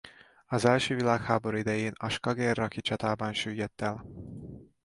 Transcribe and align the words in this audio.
Az 0.45 0.65
első 0.65 0.95
világháború 0.95 1.57
idején 1.57 1.91
a 1.95 2.09
skagerraki 2.09 2.81
csatában 2.81 3.33
süllyedt 3.33 3.81
el. 3.81 4.05